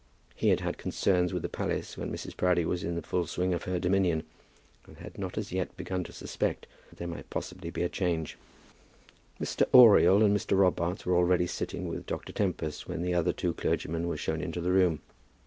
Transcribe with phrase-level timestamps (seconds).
[0.35, 2.35] He had had concerns with the palace when Mrs.
[2.35, 4.23] Proudie was in the full swing of her dominion,
[4.87, 8.35] and had not as yet begun to suspect that there might possibly be a change.
[9.39, 9.61] Mr.
[9.71, 10.57] Oriel and Mr.
[10.57, 12.33] Robarts were already sitting with Dr.
[12.33, 15.01] Tempest when the other two clergymen were shown into the room.